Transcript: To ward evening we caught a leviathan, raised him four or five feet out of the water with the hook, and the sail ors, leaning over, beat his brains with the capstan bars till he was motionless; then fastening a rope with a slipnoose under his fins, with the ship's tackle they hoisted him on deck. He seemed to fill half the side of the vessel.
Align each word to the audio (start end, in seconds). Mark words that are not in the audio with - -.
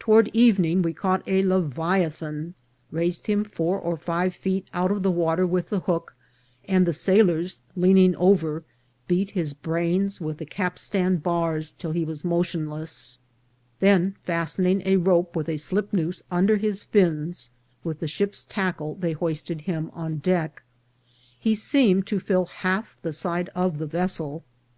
To 0.00 0.10
ward 0.10 0.28
evening 0.34 0.82
we 0.82 0.92
caught 0.92 1.22
a 1.26 1.42
leviathan, 1.42 2.52
raised 2.90 3.28
him 3.28 3.44
four 3.44 3.78
or 3.78 3.96
five 3.96 4.34
feet 4.34 4.68
out 4.74 4.90
of 4.90 5.02
the 5.02 5.10
water 5.10 5.46
with 5.46 5.70
the 5.70 5.80
hook, 5.80 6.14
and 6.68 6.84
the 6.84 6.92
sail 6.92 7.30
ors, 7.30 7.62
leaning 7.74 8.14
over, 8.16 8.62
beat 9.08 9.30
his 9.30 9.54
brains 9.54 10.20
with 10.20 10.36
the 10.36 10.44
capstan 10.44 11.16
bars 11.16 11.72
till 11.72 11.92
he 11.92 12.04
was 12.04 12.26
motionless; 12.26 13.18
then 13.80 14.16
fastening 14.22 14.82
a 14.84 14.98
rope 14.98 15.34
with 15.34 15.48
a 15.48 15.56
slipnoose 15.56 16.22
under 16.30 16.58
his 16.58 16.82
fins, 16.82 17.48
with 17.82 18.00
the 18.00 18.06
ship's 18.06 18.44
tackle 18.44 18.96
they 18.96 19.12
hoisted 19.14 19.62
him 19.62 19.88
on 19.94 20.18
deck. 20.18 20.62
He 21.40 21.54
seemed 21.54 22.06
to 22.08 22.20
fill 22.20 22.44
half 22.44 22.98
the 23.00 23.14
side 23.14 23.48
of 23.54 23.78
the 23.78 23.86
vessel. 23.86 24.44